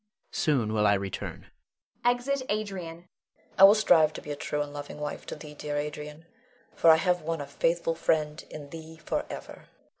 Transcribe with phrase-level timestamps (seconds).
[0.31, 1.45] Soon will I return.
[2.03, 2.87] [Exit Adrian.
[2.87, 3.09] Leonore.
[3.59, 6.25] I will strive to be a true and loving wife to thee, dear Adrian;
[6.73, 9.65] for I have won a faithful friend in thee forever.